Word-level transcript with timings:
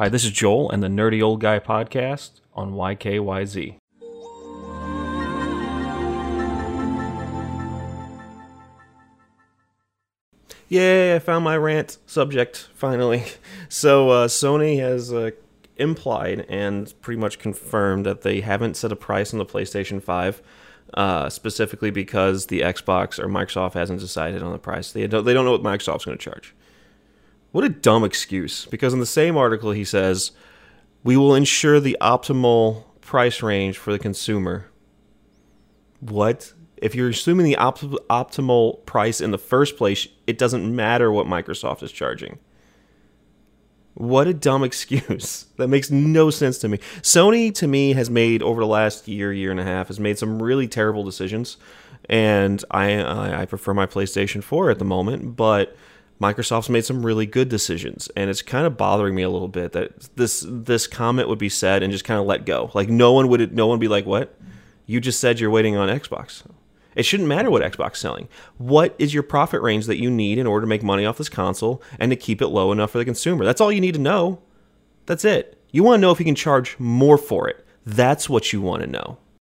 Hi, 0.00 0.08
this 0.08 0.24
is 0.24 0.30
Joel 0.30 0.70
and 0.70 0.82
the 0.82 0.88
Nerdy 0.88 1.22
Old 1.22 1.42
Guy 1.42 1.58
podcast 1.58 2.40
on 2.54 2.72
YKYZ. 2.72 3.76
Yay, 10.70 11.14
I 11.14 11.18
found 11.18 11.44
my 11.44 11.54
rant 11.54 11.98
subject 12.06 12.70
finally. 12.72 13.24
So, 13.68 14.08
uh, 14.08 14.28
Sony 14.28 14.78
has 14.78 15.12
uh, 15.12 15.32
implied 15.76 16.46
and 16.48 16.94
pretty 17.02 17.20
much 17.20 17.38
confirmed 17.38 18.06
that 18.06 18.22
they 18.22 18.40
haven't 18.40 18.78
set 18.78 18.92
a 18.92 18.96
price 18.96 19.34
on 19.34 19.38
the 19.38 19.44
PlayStation 19.44 20.02
5. 20.02 20.40
Uh, 20.94 21.28
specifically 21.28 21.90
because 21.90 22.46
the 22.46 22.62
Xbox 22.62 23.18
or 23.18 23.28
Microsoft 23.28 23.74
hasn't 23.74 24.00
decided 24.00 24.42
on 24.42 24.50
the 24.50 24.58
price. 24.58 24.90
They 24.92 25.06
don't, 25.06 25.24
they 25.24 25.34
don't 25.34 25.44
know 25.44 25.52
what 25.52 25.62
Microsoft's 25.62 26.06
going 26.06 26.18
to 26.18 26.24
charge. 26.24 26.54
What 27.52 27.64
a 27.64 27.68
dumb 27.68 28.04
excuse. 28.04 28.66
Because 28.66 28.92
in 28.92 29.00
the 29.00 29.06
same 29.06 29.36
article, 29.36 29.72
he 29.72 29.84
says, 29.84 30.32
We 31.02 31.16
will 31.16 31.34
ensure 31.34 31.80
the 31.80 31.96
optimal 32.00 32.84
price 33.00 33.42
range 33.42 33.76
for 33.76 33.92
the 33.92 33.98
consumer. 33.98 34.66
What? 36.00 36.52
If 36.76 36.94
you're 36.94 37.10
assuming 37.10 37.44
the 37.44 37.56
op- 37.56 37.78
optimal 37.78 38.84
price 38.86 39.20
in 39.20 39.32
the 39.32 39.38
first 39.38 39.76
place, 39.76 40.08
it 40.26 40.38
doesn't 40.38 40.74
matter 40.74 41.12
what 41.12 41.26
Microsoft 41.26 41.82
is 41.82 41.92
charging. 41.92 42.38
What 43.94 44.28
a 44.28 44.32
dumb 44.32 44.62
excuse. 44.70 45.46
That 45.56 45.68
makes 45.68 45.90
no 45.90 46.30
sense 46.30 46.58
to 46.58 46.68
me. 46.68 46.78
Sony, 47.02 47.52
to 47.56 47.66
me, 47.66 47.92
has 47.94 48.08
made 48.08 48.42
over 48.42 48.60
the 48.60 48.66
last 48.66 49.08
year, 49.08 49.32
year 49.32 49.50
and 49.50 49.60
a 49.60 49.64
half, 49.64 49.88
has 49.88 50.00
made 50.00 50.18
some 50.18 50.40
really 50.40 50.68
terrible 50.68 51.04
decisions, 51.04 51.56
and 52.08 52.64
I 52.70 53.02
I, 53.02 53.42
I 53.42 53.46
prefer 53.46 53.74
my 53.74 53.86
PlayStation 53.86 54.42
4 54.42 54.70
at 54.70 54.78
the 54.78 54.84
moment, 54.84 55.36
but. 55.36 55.76
Microsoft's 56.20 56.68
made 56.68 56.84
some 56.84 57.04
really 57.04 57.24
good 57.24 57.48
decisions, 57.48 58.10
and 58.14 58.28
it's 58.28 58.42
kind 58.42 58.66
of 58.66 58.76
bothering 58.76 59.14
me 59.14 59.22
a 59.22 59.30
little 59.30 59.48
bit 59.48 59.72
that 59.72 60.16
this 60.16 60.44
this 60.46 60.86
comment 60.86 61.28
would 61.28 61.38
be 61.38 61.48
said 61.48 61.82
and 61.82 61.90
just 61.90 62.04
kind 62.04 62.20
of 62.20 62.26
let 62.26 62.44
go. 62.44 62.70
Like 62.74 62.90
no 62.90 63.12
one 63.12 63.28
would 63.28 63.54
no 63.54 63.66
one 63.66 63.78
would 63.78 63.80
be 63.80 63.88
like, 63.88 64.04
"What? 64.04 64.38
You 64.86 65.00
just 65.00 65.20
said 65.20 65.40
you're 65.40 65.50
waiting 65.50 65.76
on 65.76 65.88
Xbox." 65.88 66.42
It 66.94 67.04
shouldn't 67.04 67.28
matter 67.28 67.50
what 67.50 67.62
Xbox 67.62 67.92
is 67.94 67.98
selling. 68.00 68.28
What 68.58 68.94
is 68.98 69.14
your 69.14 69.22
profit 69.22 69.62
range 69.62 69.86
that 69.86 70.00
you 70.00 70.10
need 70.10 70.38
in 70.38 70.46
order 70.46 70.64
to 70.64 70.68
make 70.68 70.82
money 70.82 71.06
off 71.06 71.18
this 71.18 71.28
console 71.28 71.82
and 71.98 72.10
to 72.10 72.16
keep 72.16 72.42
it 72.42 72.48
low 72.48 72.72
enough 72.72 72.90
for 72.90 72.98
the 72.98 73.04
consumer? 73.04 73.44
That's 73.44 73.60
all 73.60 73.72
you 73.72 73.80
need 73.80 73.94
to 73.94 74.00
know. 74.00 74.42
That's 75.06 75.24
it. 75.24 75.56
You 75.70 75.84
want 75.84 75.98
to 75.98 76.00
know 76.02 76.10
if 76.10 76.18
you 76.18 76.24
can 76.24 76.34
charge 76.34 76.78
more 76.78 77.16
for 77.16 77.48
it. 77.48 77.64
That's 77.86 78.28
what 78.28 78.52
you 78.52 78.60
want 78.60 78.82
to 78.82 78.88
know. 78.88 79.18